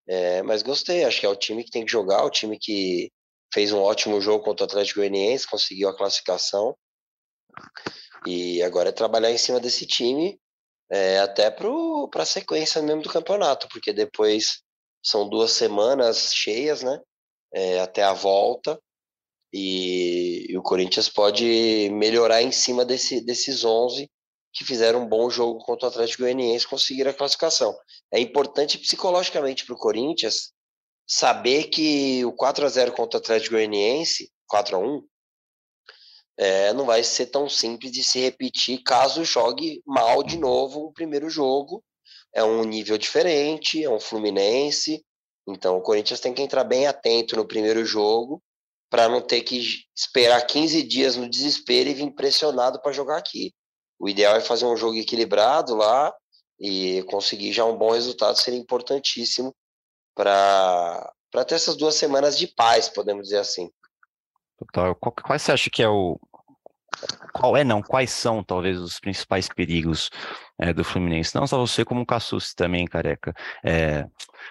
[0.07, 3.11] É, mas gostei, acho que é o time que tem que jogar, o time que
[3.53, 6.77] fez um ótimo jogo contra o Atlético Goianiense, conseguiu a classificação.
[8.27, 10.39] E agora é trabalhar em cima desse time,
[10.91, 14.63] é, até para a sequência mesmo do campeonato, porque depois
[15.03, 17.01] são duas semanas cheias, né?
[17.53, 18.81] É, até a volta.
[19.53, 24.11] E, e, o Corinthians pode melhorar em cima desse, desses 11
[24.53, 27.77] que fizeram um bom jogo contra o Atlético Goianiense conseguiram a classificação.
[28.13, 30.53] É importante psicologicamente para o Corinthians
[31.07, 35.03] saber que o 4 a 0 contra o Atlético Goianiense, 4 a 1
[36.39, 40.93] é, não vai ser tão simples de se repetir caso jogue mal de novo o
[40.93, 41.83] primeiro jogo.
[42.33, 45.05] É um nível diferente, é um Fluminense.
[45.49, 48.41] Então o Corinthians tem que entrar bem atento no primeiro jogo
[48.89, 49.61] para não ter que
[49.97, 53.53] esperar 15 dias no desespero e vir pressionado para jogar aqui.
[53.99, 56.15] O ideal é fazer um jogo equilibrado lá
[56.61, 59.53] e conseguir já um bom resultado seria importantíssimo
[60.15, 61.13] para
[61.47, 63.71] ter essas duas semanas de paz, podemos dizer assim.
[64.59, 64.95] Total.
[64.97, 66.19] Qual, qual você acha que é o.
[67.33, 67.81] Qual é, não?
[67.83, 70.11] Quais são, talvez, os principais perigos
[70.59, 71.35] é, do Fluminense?
[71.35, 73.35] Não só você, como o Cassus também, careca.
[73.65, 74.07] É,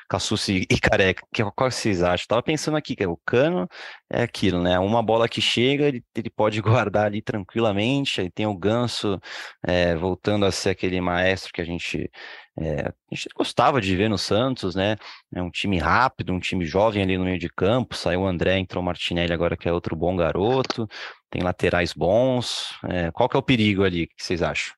[0.07, 2.27] Cassucci e Careca, que, qual vocês acham?
[2.27, 3.67] Tava pensando aqui, que é o Cano
[4.09, 4.79] é aquilo, né?
[4.79, 9.19] Uma bola que chega, ele, ele pode guardar ali tranquilamente, aí tem o Ganso
[9.65, 12.09] é, voltando a ser aquele maestro que a gente,
[12.57, 14.95] é, a gente gostava de ver no Santos, né?
[15.33, 18.57] É um time rápido, um time jovem ali no meio de campo, saiu o André,
[18.57, 20.87] entrou o Martinelli agora que é outro bom garoto,
[21.29, 24.73] tem laterais bons, é, qual que é o perigo ali, o que vocês acham?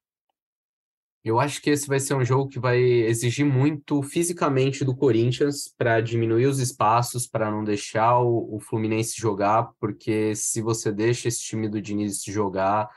[1.23, 5.73] Eu acho que esse vai ser um jogo que vai exigir muito fisicamente do Corinthians
[5.77, 11.27] para diminuir os espaços, para não deixar o, o, Fluminense jogar, porque se você deixa
[11.27, 12.89] esse time do Diniz jogar,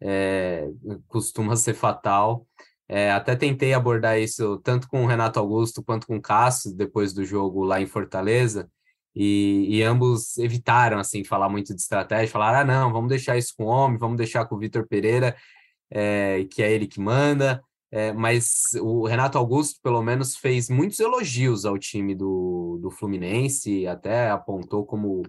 [0.00, 0.68] é,
[1.06, 2.44] costuma ser fatal.
[2.88, 7.12] É, até tentei abordar isso tanto com o Renato Augusto quanto com o Cássio depois
[7.12, 8.68] do jogo lá em Fortaleza,
[9.14, 13.54] e, e ambos evitaram assim falar muito de estratégia, falaram: ah, não, vamos deixar isso
[13.56, 15.36] com o homem, vamos deixar com o Vitor Pereira
[15.90, 21.00] é, que é ele que manda, é, mas o Renato Augusto, pelo menos, fez muitos
[21.00, 25.22] elogios ao time do, do Fluminense, até apontou como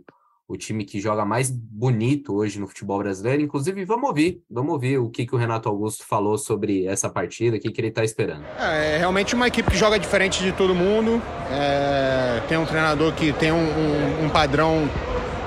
[0.47, 3.41] o time que joga mais bonito hoje no futebol brasileiro.
[3.41, 7.56] Inclusive, vamos ouvir, vamos ouvir o que, que o Renato Augusto falou sobre essa partida,
[7.58, 8.43] o que, que ele está esperando.
[8.60, 13.13] É, é, realmente uma equipe que joga diferente de todo mundo, é, tem um treinador
[13.13, 14.88] que tem um, um, um padrão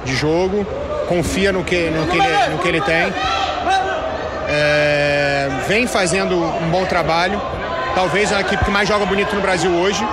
[0.05, 0.67] de jogo,
[1.07, 3.13] confia no que, no que, ele, no que ele tem
[4.55, 7.41] é, vem fazendo um bom trabalho.
[7.95, 10.07] Talvez a equipe que mais joga bonito no Brasil hoje,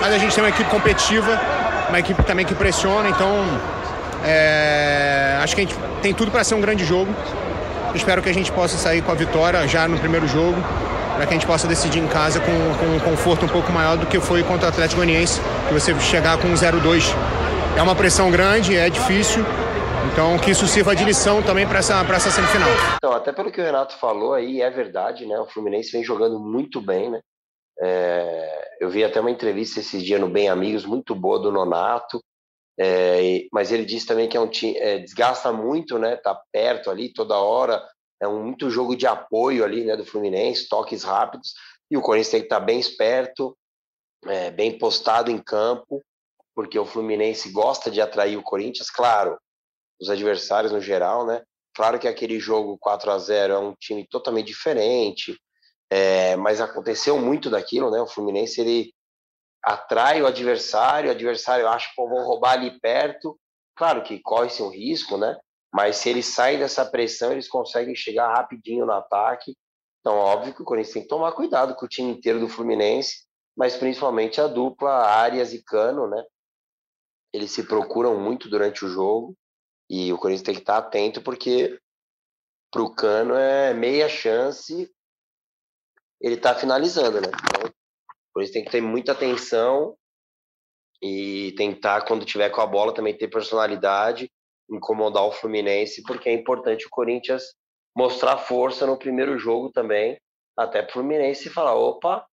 [0.00, 1.40] mas a gente tem uma equipe competitiva,
[1.88, 3.44] uma equipe também que pressiona, então
[4.24, 7.12] é, acho que a gente tem tudo para ser um grande jogo.
[7.94, 10.56] Espero que a gente possa sair com a vitória já no primeiro jogo,
[11.16, 13.96] para que a gente possa decidir em casa com, com um conforto um pouco maior
[13.96, 17.12] do que foi contra o Atlético Goianiense, que você chegar com um 0-2
[17.76, 19.44] é uma pressão grande, é difícil,
[20.12, 22.68] então, que isso sirva de lição também para essa, essa semifinal.
[22.96, 25.38] Então, até pelo que o Renato falou aí, é verdade, né?
[25.40, 27.20] O Fluminense vem jogando muito bem, né?
[27.80, 32.20] É, eu vi até uma entrevista esses dias no Bem Amigos, muito boa do Nonato,
[32.78, 36.16] é, mas ele disse também que é um time, é, desgasta muito, né?
[36.16, 37.82] Tá perto ali toda hora,
[38.20, 39.96] é um muito jogo de apoio ali, né?
[39.96, 41.54] Do Fluminense, toques rápidos,
[41.90, 43.56] e o Corinthians tem que estar tá bem esperto,
[44.26, 46.02] é, bem postado em campo,
[46.54, 49.36] porque o Fluminense gosta de atrair o Corinthians, claro,
[50.00, 51.42] os adversários no geral, né?
[51.74, 55.38] Claro que aquele jogo 4 a 0 é um time totalmente diferente,
[55.90, 58.00] é, mas aconteceu muito daquilo, né?
[58.00, 58.92] O Fluminense ele
[59.62, 63.38] atrai o adversário, o adversário acha que vão roubar ali perto.
[63.76, 65.36] Claro que corre-se um risco, né?
[65.72, 69.56] Mas se eles saem dessa pressão, eles conseguem chegar rapidinho no ataque.
[70.00, 73.24] Então, óbvio que o Corinthians tem que tomar cuidado com o time inteiro do Fluminense,
[73.56, 76.22] mas principalmente a dupla Arias e Cano, né?
[77.32, 79.34] Eles se procuram muito durante o jogo
[79.88, 81.78] e o Corinthians tem que estar atento porque
[82.70, 84.90] para o Cano é meia chance
[86.20, 87.28] ele tá finalizando, né?
[87.28, 87.70] Então,
[88.32, 89.94] por isso tem que ter muita atenção
[91.02, 94.30] e tentar, quando tiver com a bola, também ter personalidade,
[94.70, 97.54] incomodar o Fluminense, porque é importante o Corinthians
[97.94, 100.18] mostrar força no primeiro jogo também,
[100.56, 102.26] até para o Fluminense falar: opa,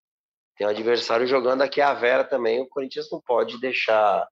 [0.56, 4.26] tem um adversário jogando aqui a Vera também, o Corinthians não pode deixar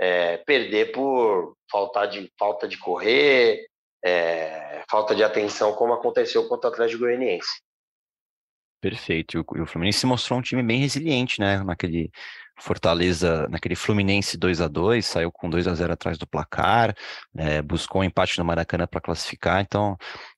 [0.00, 3.66] é, perder por falta de, falta de correr,
[4.04, 7.60] é, falta de atenção, como aconteceu contra o Atlético Goianiense.
[8.80, 9.44] Perfeito.
[9.56, 11.62] E o Fluminense mostrou um time bem resiliente, né?
[11.64, 12.10] Naquele
[12.58, 16.94] Fortaleza, naquele Fluminense 2 a 2 saiu com 2 a 0 atrás do placar,
[17.36, 19.60] é, buscou um empate no Maracanã para classificar.
[19.60, 19.96] Então,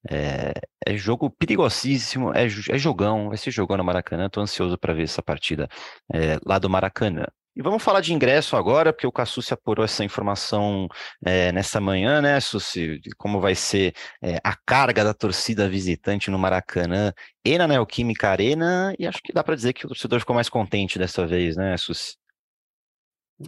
[0.08, 0.52] é,
[0.86, 4.26] é, jogo perigosíssimo, é, é jogão, vai ser jogão no Maracanã.
[4.26, 5.68] Estou ansioso para ver essa partida
[6.44, 7.26] lá do Maracanã.
[7.58, 10.86] E vamos falar de ingresso agora, porque o Cassucci apurou essa informação
[11.26, 13.00] é, nessa manhã, né, Suci?
[13.00, 13.92] De como vai ser
[14.22, 17.12] é, a carga da torcida visitante no Maracanã
[17.44, 20.48] e na Neoquímica Arena, e acho que dá para dizer que o torcedor ficou mais
[20.48, 22.14] contente dessa vez, né, Suci?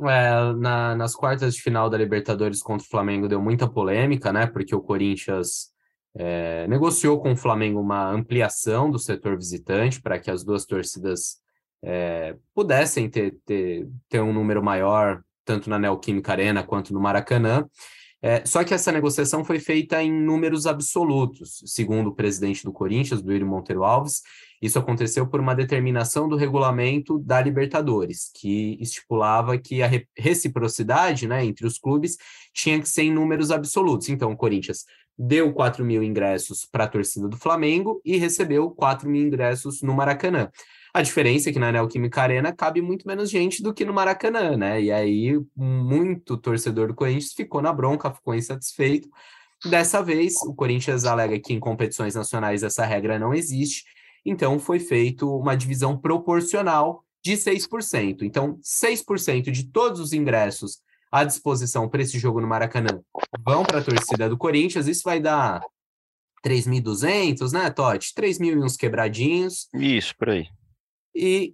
[0.03, 4.45] É, na, nas quartas de final da Libertadores contra o Flamengo deu muita polêmica, né?
[4.45, 5.69] Porque o Corinthians
[6.17, 11.39] é, negociou com o Flamengo uma ampliação do setor visitante para que as duas torcidas
[11.83, 17.67] é, pudessem ter, ter, ter um número maior, tanto na Neoquímica Arena quanto no Maracanã.
[18.23, 23.23] É, só que essa negociação foi feita em números absolutos, segundo o presidente do Corinthians,
[23.23, 24.21] Duírio Monteiro Alves.
[24.61, 31.43] Isso aconteceu por uma determinação do regulamento da Libertadores, que estipulava que a reciprocidade né,
[31.47, 32.19] entre os clubes
[32.53, 34.11] tinha que ser em números absolutos.
[34.11, 34.85] Então, o Corinthians
[35.19, 39.95] deu 4 mil ingressos para a torcida do Flamengo e recebeu 4 mil ingressos no
[39.95, 40.51] Maracanã.
[40.93, 44.57] A diferença é que na Neoquímica Arena cabe muito menos gente do que no Maracanã,
[44.57, 44.83] né?
[44.83, 49.09] E aí, muito torcedor do Corinthians ficou na bronca, ficou insatisfeito.
[49.65, 53.85] Dessa vez, o Corinthians alega que em competições nacionais essa regra não existe,
[54.25, 58.23] então foi feito uma divisão proporcional de 6%.
[58.23, 60.79] Então, 6% de todos os ingressos
[61.13, 63.01] à disposição para esse jogo no Maracanã
[63.45, 64.87] vão para a torcida do Corinthians.
[64.87, 65.61] Isso vai dar
[66.45, 68.15] 3.200, né, Totti?
[68.15, 69.69] 3 mil e uns quebradinhos.
[69.75, 70.49] Isso, por aí.
[71.15, 71.53] E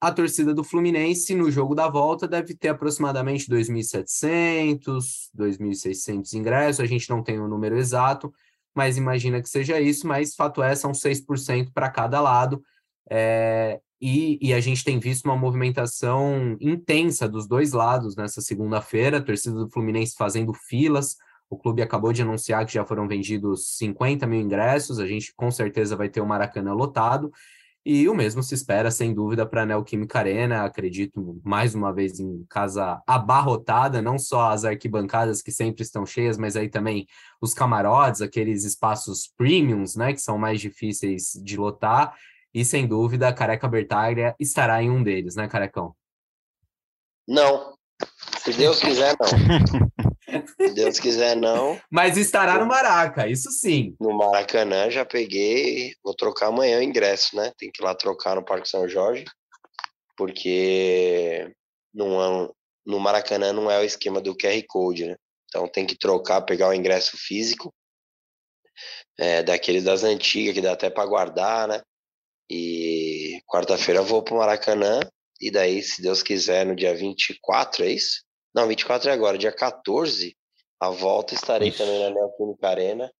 [0.00, 6.80] a torcida do Fluminense no jogo da volta deve ter aproximadamente 2.700, 2.600 ingressos.
[6.80, 8.32] A gente não tem o número exato,
[8.74, 10.06] mas imagina que seja isso.
[10.06, 12.62] Mas fato é, são 6% para cada lado.
[13.10, 19.18] É, e, e, a gente tem visto uma movimentação intensa dos dois lados nessa segunda-feira.
[19.18, 21.16] A torcida do Fluminense fazendo filas.
[21.50, 25.00] O clube acabou de anunciar que já foram vendidos 50 mil ingressos.
[25.00, 27.32] A gente com certeza vai ter o Maracanã lotado.
[27.90, 30.62] E o mesmo se espera, sem dúvida, para a Neoquímica Arena.
[30.62, 36.36] Acredito, mais uma vez, em casa abarrotada, não só as arquibancadas que sempre estão cheias,
[36.36, 37.06] mas aí também
[37.40, 42.14] os camarotes, aqueles espaços premiums, né, que são mais difíceis de lotar.
[42.52, 45.96] E, sem dúvida, a Careca Bertaglia estará em um deles, né, Carecão?
[47.26, 47.72] Não.
[48.40, 49.88] Se Deus quiser, não.
[50.46, 51.80] Se Deus quiser, não.
[51.90, 53.94] Mas estará no Maraca, isso sim.
[54.00, 57.52] No Maracanã já peguei, vou trocar amanhã o ingresso, né?
[57.58, 59.24] Tem que ir lá trocar no Parque São Jorge,
[60.16, 61.50] porque
[61.94, 62.50] não é,
[62.86, 65.16] no Maracanã não é o esquema do QR Code, né?
[65.48, 67.72] Então tem que trocar, pegar o ingresso físico,
[69.18, 71.82] é, daqueles das antigas, que dá até para guardar, né?
[72.50, 75.00] E quarta-feira eu vou pro Maracanã,
[75.40, 78.24] e daí, se Deus quiser, no dia 24, é isso?
[78.54, 80.36] Não, 24 é agora, dia 14,
[80.80, 81.78] a volta estarei Isso.
[81.78, 83.10] também na Neoquímica Arena.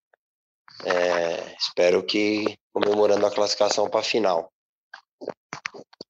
[0.85, 4.53] É, espero que comemorando a classificação para a final.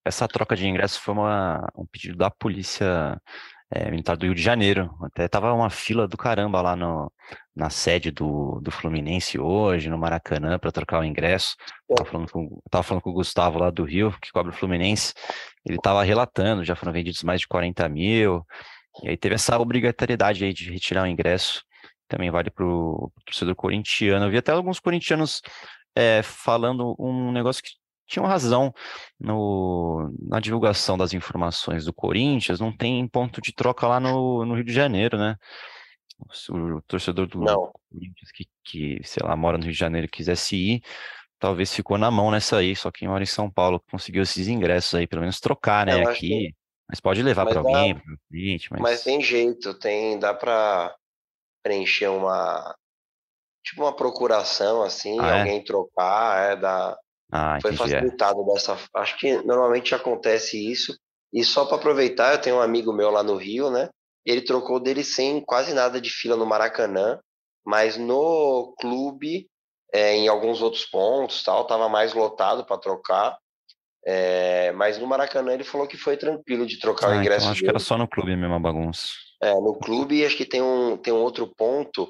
[0.05, 3.21] Essa troca de ingresso foi uma, um pedido da polícia
[3.71, 4.95] é, militar do Rio de Janeiro.
[5.03, 7.13] Até tava uma fila do caramba lá no,
[7.55, 11.57] na sede do, do Fluminense hoje, no Maracanã, para trocar o ingresso.
[11.95, 15.13] Tava falando, com, tava falando com o Gustavo lá do Rio, que cobra o Fluminense.
[15.67, 18.45] Ele tava relatando, já foram vendidos mais de 40 mil.
[19.03, 21.65] E aí teve essa obrigatoriedade aí de retirar o ingresso.
[22.09, 24.25] Também vale para o torcedor corintiano.
[24.27, 25.43] Eu vi até alguns corintianos
[25.95, 27.71] é, falando um negócio que
[28.07, 28.73] tinham razão
[29.21, 34.55] no, na divulgação das informações do Corinthians, não tem ponto de troca lá no, no
[34.55, 35.37] Rio de Janeiro, né?
[36.33, 37.71] Se o torcedor do não.
[37.91, 40.83] Corinthians que, que, sei lá, mora no Rio de Janeiro quisesse ir,
[41.39, 44.95] talvez ficou na mão nessa aí, só quem mora em São Paulo conseguiu esses ingressos
[44.95, 46.55] aí, pelo menos trocar, né, aqui.
[46.89, 48.03] Mas pode levar para alguém, dá...
[48.71, 48.81] mas...
[48.81, 50.95] mas tem jeito, tem, dá para
[51.63, 52.75] preencher uma
[53.63, 55.41] tipo uma procuração assim, ah, é?
[55.41, 55.65] alguém é?
[55.65, 56.99] trocar, é da
[57.31, 57.97] ah, foi entendi, é.
[57.97, 58.45] facilitado é.
[58.55, 58.79] dessa.
[58.95, 60.97] Acho que normalmente acontece isso.
[61.33, 63.91] E só para aproveitar, eu tenho um amigo meu lá no Rio, né?
[64.25, 67.21] Ele trocou dele sem quase nada de fila no Maracanã,
[67.65, 69.47] mas no clube,
[69.93, 73.39] é, em alguns outros pontos, tal, tava mais lotado para trocar.
[74.07, 77.41] É, mas no Maracanã ele falou que foi tranquilo de trocar ah, o então ingresso.
[77.41, 77.71] Então acho dele.
[77.73, 79.09] que era só no clube mesmo a bagunça.
[79.43, 82.09] É, no clube acho que tem um, tem um outro ponto,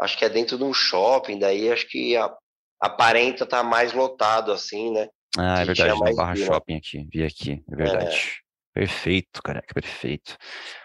[0.00, 2.32] acho que é dentro de um shopping, daí acho que a,
[2.80, 5.08] aparenta estar tá mais lotado, assim, né?
[5.36, 8.16] Ah, é verdade, no Barra Shopping aqui, vi aqui, é verdade.
[8.44, 8.48] É.
[8.80, 10.36] Perfeito, caraca, perfeito.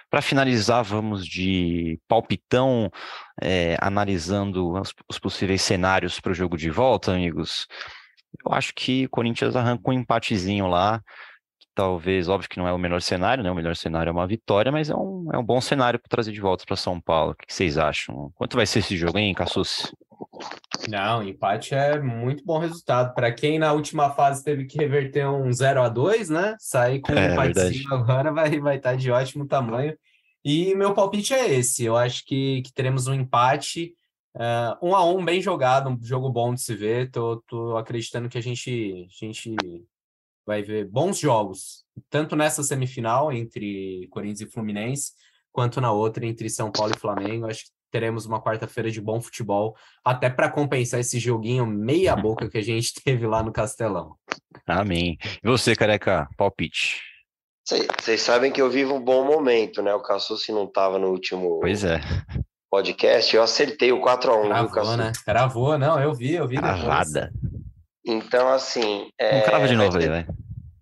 [0.09, 2.91] Para finalizar, vamos de palpitão,
[3.41, 7.67] é, analisando os, os, possíveis cenários para o jogo de volta, amigos.
[8.45, 11.01] Eu acho que o Corinthians arranca um empatezinho lá.
[11.75, 13.49] Talvez, óbvio que não é o melhor cenário, né?
[13.49, 16.31] O melhor cenário é uma vitória, mas é um, é um bom cenário para trazer
[16.31, 17.31] de volta para São Paulo.
[17.31, 18.31] O que, que vocês acham?
[18.35, 19.91] Quanto vai ser esse jogo, hein, Cassus?
[20.87, 23.13] Não, empate é muito bom resultado.
[23.13, 26.55] Para quem na última fase teve que reverter um 0 a 2 né?
[26.59, 29.95] Sair com é, um empatezinho agora vai, vai estar tá de ótimo tamanho.
[30.45, 31.85] E meu palpite é esse.
[31.85, 33.93] Eu acho que, que teremos um empate.
[34.35, 37.11] Uh, um a um bem jogado, um jogo bom de se ver.
[37.11, 39.55] Tô, tô acreditando que a gente, a gente
[40.45, 45.11] vai ver bons jogos, tanto nessa semifinal entre Corinthians e Fluminense,
[45.51, 47.45] quanto na outra entre São Paulo e Flamengo.
[47.45, 52.49] Acho que teremos uma quarta-feira de bom futebol, até para compensar esse joguinho meia boca
[52.49, 54.15] que a gente teve lá no Castelão.
[54.65, 55.17] Amém.
[55.43, 57.01] E você, careca, palpite?
[57.65, 59.93] Vocês sabem que eu vivo um bom momento, né?
[59.93, 62.01] O Cassucci não estava no último pois é.
[62.73, 65.11] Podcast, eu acertei o 4x1, Cravou, viu, né?
[65.23, 66.57] Cravou, não, eu vi, eu vi.
[66.57, 67.31] Cravada.
[68.03, 69.11] Então, assim.
[69.19, 70.25] É, um crava de novo aí, vai.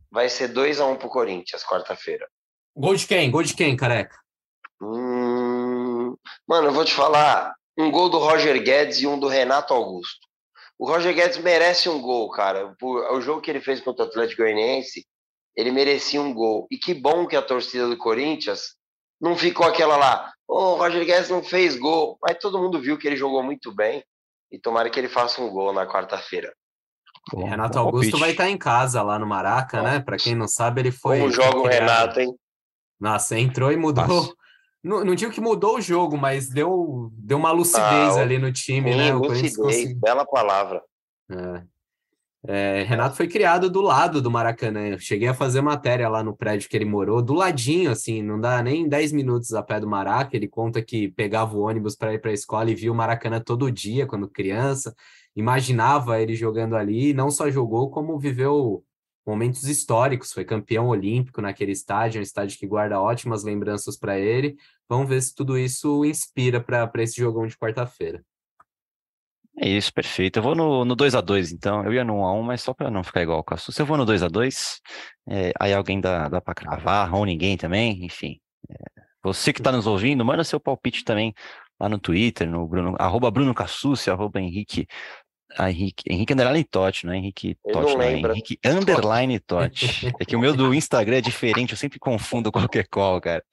[0.10, 2.26] Vai ser 2x1 pro Corinthians, quarta-feira.
[2.74, 3.30] Gol de quem?
[3.30, 4.16] Gol de quem, careca?
[4.82, 6.16] Hum,
[6.48, 7.54] mano, eu vou te falar.
[7.78, 10.26] Um gol do Roger Guedes e um do Renato Augusto.
[10.80, 12.74] O Roger Guedes merece um gol, cara.
[12.82, 15.06] o jogo que ele fez contra o Atlético Goianiense,
[15.58, 16.68] ele merecia um gol.
[16.72, 18.76] E que bom que a torcida do Corinthians
[19.20, 20.31] não ficou aquela lá.
[20.54, 22.18] Oh, o Roger Guedes não fez gol.
[22.22, 24.04] Mas todo mundo viu que ele jogou muito bem.
[24.52, 26.54] E tomara que ele faça um gol na quarta-feira.
[27.32, 30.02] Bom, Renato bom Augusto vai estar em casa lá no Maraca, né?
[30.02, 31.20] Para quem não sabe, ele foi.
[31.20, 32.36] Como joga o Renato, hein?
[33.00, 34.36] Nossa, entrou e mudou.
[34.84, 38.52] Não, não digo que mudou o jogo, mas deu, deu uma lucidez ah, ali no
[38.52, 39.14] time, sim, né?
[39.14, 40.00] O lucidez, conseguiu...
[40.00, 40.82] bela palavra.
[41.32, 41.64] É.
[42.48, 44.88] É, Renato foi criado do lado do Maracanã.
[44.88, 48.40] Eu cheguei a fazer matéria lá no prédio que ele morou, do ladinho, assim, não
[48.40, 50.36] dá nem 10 minutos a pé do Maraca.
[50.36, 53.40] Ele conta que pegava o ônibus para ir para a escola e via o Maracanã
[53.40, 54.96] todo dia quando criança.
[55.36, 58.84] Imaginava ele jogando ali, e não só jogou, como viveu
[59.26, 64.56] momentos históricos, foi campeão olímpico naquele estádio, um estádio que guarda ótimas lembranças para ele.
[64.90, 68.24] Vamos ver se tudo isso inspira para esse jogão de quarta-feira.
[69.64, 70.40] É isso, perfeito.
[70.40, 71.86] Eu vou no, no 2x2, então.
[71.86, 73.78] Eu ia no 1x1, mas só para não ficar igual o Cassus.
[73.78, 74.80] Eu vou no 2x2,
[75.30, 78.40] é, aí alguém dá, dá para cravar, ou ninguém também, enfim.
[78.70, 78.76] É,
[79.24, 81.34] você que está nos ouvindo, manda seu palpite também
[81.80, 84.88] lá no Twitter, no Bruno, arroba Bruno Cassucci, arroba Henrique
[85.58, 90.12] ah, Henrique, Henrique Underline Totti, não é Henrique Totti, não, Henrique Underline Totti.
[90.20, 93.44] É que o meu do Instagram é diferente, eu sempre confundo qualquer qual, cara.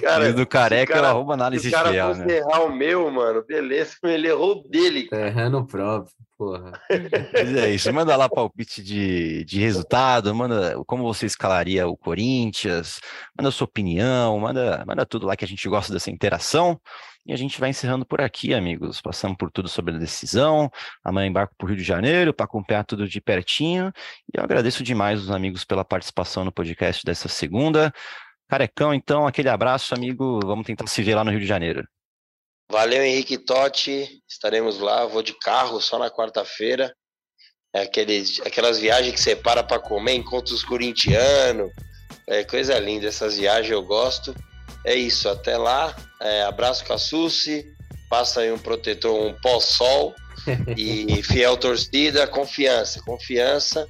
[0.00, 1.78] cara o do careca cara, é arroba análise fiel.
[1.78, 5.08] Se o cara fosse errar o meu, mano, beleza, ele errou dele.
[5.12, 6.72] Errando próprio, porra.
[7.32, 13.00] Mas é isso, manda lá palpite de, de resultado, manda como você escalaria o Corinthians,
[13.36, 16.80] manda sua opinião, manda, manda tudo lá que a gente gosta dessa interação.
[17.26, 19.00] E a gente vai encerrando por aqui, amigos.
[19.00, 20.70] Passamos por tudo sobre a decisão.
[21.04, 23.92] Amanhã embarco para o Rio de Janeiro para acompanhar tudo de pertinho.
[24.32, 27.92] E eu agradeço demais os amigos pela participação no podcast dessa segunda.
[28.48, 30.40] Carecão, então, aquele abraço, amigo.
[30.44, 31.86] Vamos tentar se ver lá no Rio de Janeiro.
[32.70, 34.08] Valeu, Henrique Totti.
[34.28, 35.04] Estaremos lá.
[35.04, 36.92] Vou de carro só na quarta-feira.
[37.72, 41.70] É aqueles, aquelas viagens que você para para comer, encontra os corintianos.
[42.26, 43.06] É coisa linda.
[43.06, 44.34] Essas viagens eu gosto.
[44.84, 45.94] É isso, até lá.
[46.20, 47.66] É, abraço Cassucci,
[48.08, 50.14] passa aí um protetor, um pó-sol
[50.76, 53.86] e fiel torcida, confiança, confiança.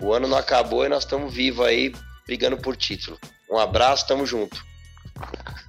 [0.00, 1.92] O ano não acabou e nós estamos vivos aí
[2.26, 3.18] brigando por título.
[3.50, 4.64] Um abraço, tamo junto.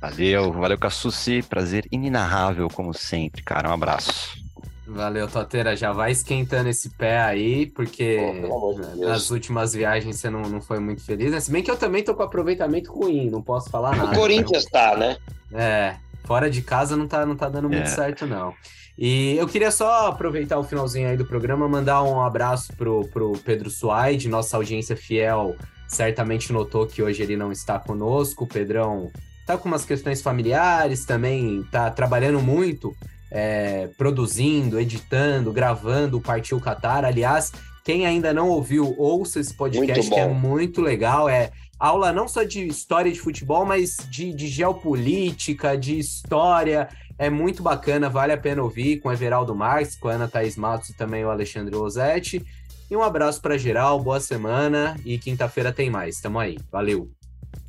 [0.01, 3.69] Valeu, valeu Cassucci, prazer inenarrável como sempre, cara.
[3.69, 4.44] Um abraço.
[4.87, 5.75] Valeu, Toteira.
[5.75, 8.17] Já vai esquentando esse pé aí, porque
[8.47, 11.31] Pô, de nas últimas viagens você não, não foi muito feliz.
[11.31, 11.39] Né?
[11.39, 14.11] Se bem que eu também tô com aproveitamento ruim, não posso falar nada.
[14.11, 15.17] O Corinthians tá, né?
[15.51, 17.87] É, fora de casa não tá, não tá dando muito é.
[17.87, 18.53] certo, não.
[18.97, 23.33] E eu queria só aproveitar o finalzinho aí do programa, mandar um abraço pro, pro
[23.43, 25.55] Pedro Suaide, nossa audiência fiel
[25.87, 28.43] certamente notou que hoje ele não está conosco.
[28.43, 29.11] O Pedrão
[29.45, 32.95] tá com umas questões familiares também, tá trabalhando muito
[33.35, 37.03] é, produzindo, editando, gravando o Partiu Qatar.
[37.03, 37.51] Aliás,
[37.83, 41.27] quem ainda não ouviu, ouça esse podcast que é muito legal.
[41.27, 46.87] É aula não só de história de futebol, mas de, de geopolítica, de história.
[47.19, 50.55] É muito bacana, vale a pena ouvir com o Everaldo Marques, com a Ana Thaís
[50.55, 52.41] Matos e também o Alexandre Rosetti.
[52.89, 56.21] E um abraço para geral, boa semana e quinta-feira tem mais.
[56.21, 57.11] Tamo aí, valeu.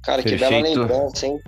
[0.05, 1.41] Cara, que bela lembrança, hein?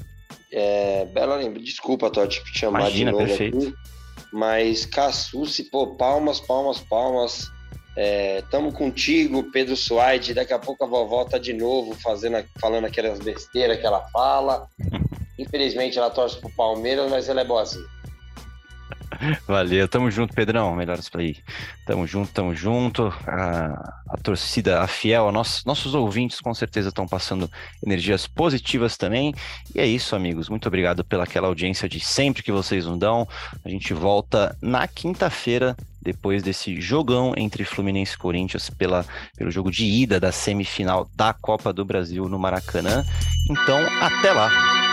[0.50, 1.64] É, bela lembrança.
[1.64, 3.58] Desculpa, Totti, te chamar Imagina, de novo perfeito.
[3.58, 3.97] aqui.
[4.32, 7.50] Mas Cassucci, pô, palmas, palmas, palmas.
[7.96, 10.34] É, tamo contigo, Pedro Suaide.
[10.34, 14.68] Daqui a pouco a vovó tá de novo fazendo, falando aquelas besteiras que ela fala.
[15.38, 17.97] Infelizmente ela torce pro Palmeiras, mas ela é boazinha.
[19.46, 20.74] Valeu, tamo junto, Pedrão.
[20.74, 21.36] Melhores aí.
[21.86, 23.12] Tamo junto, tamo junto.
[23.26, 27.50] A, a torcida, a fiel, a nossos, ouvintes com certeza estão passando
[27.84, 29.34] energias positivas também.
[29.74, 30.48] E é isso, amigos.
[30.48, 33.26] Muito obrigado pela aquela audiência de sempre que vocês nos dão.
[33.64, 39.04] A gente volta na quinta-feira, depois desse jogão entre Fluminense e Corinthians pela,
[39.36, 43.04] pelo jogo de ida da semifinal da Copa do Brasil no Maracanã.
[43.50, 44.87] Então, até lá.